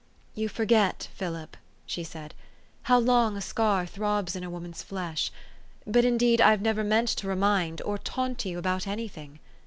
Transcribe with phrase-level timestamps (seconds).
[0.41, 1.55] "You forget, Philip,"
[1.85, 2.33] she said,"
[2.89, 5.31] how long a scar throbs in a woman's flesh.
[5.85, 9.37] But indeed I've never meant to remind or taunt you about any thing."